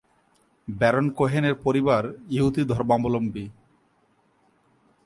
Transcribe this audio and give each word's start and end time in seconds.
Baron 0.67 1.05
কোহেনের 1.09 1.55
পরিবার 1.55 2.03
ইহুদি 2.29 2.63
ধর্মাবলম্বী। 2.63 3.45